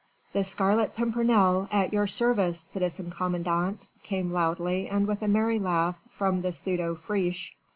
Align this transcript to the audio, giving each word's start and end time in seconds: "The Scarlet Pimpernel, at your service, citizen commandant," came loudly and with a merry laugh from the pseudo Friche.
"The 0.33 0.43
Scarlet 0.43 0.95
Pimpernel, 0.95 1.67
at 1.71 1.93
your 1.93 2.07
service, 2.07 2.59
citizen 2.59 3.11
commandant," 3.11 3.85
came 4.01 4.31
loudly 4.33 4.87
and 4.87 5.07
with 5.07 5.21
a 5.21 5.27
merry 5.27 5.59
laugh 5.59 5.99
from 6.09 6.41
the 6.41 6.51
pseudo 6.53 6.95
Friche. 6.95 7.53